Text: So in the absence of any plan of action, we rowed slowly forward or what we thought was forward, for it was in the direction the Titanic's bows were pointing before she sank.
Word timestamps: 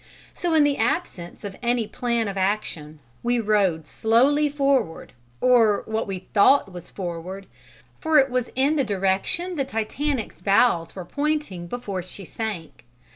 So 0.33 0.55
in 0.55 0.63
the 0.63 0.79
absence 0.79 1.43
of 1.43 1.55
any 1.61 1.85
plan 1.85 2.27
of 2.27 2.35
action, 2.35 2.97
we 3.21 3.39
rowed 3.39 3.85
slowly 3.85 4.49
forward 4.49 5.13
or 5.39 5.83
what 5.85 6.07
we 6.07 6.27
thought 6.33 6.73
was 6.73 6.89
forward, 6.89 7.45
for 7.99 8.17
it 8.17 8.31
was 8.31 8.49
in 8.55 8.77
the 8.77 8.83
direction 8.83 9.57
the 9.57 9.63
Titanic's 9.63 10.41
bows 10.41 10.95
were 10.95 11.05
pointing 11.05 11.67
before 11.67 12.01
she 12.01 12.25
sank. 12.25 12.83